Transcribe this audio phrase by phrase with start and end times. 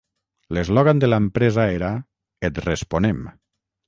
[0.57, 1.91] L'eslògan de l'empresa era
[2.49, 3.21] "Et responem".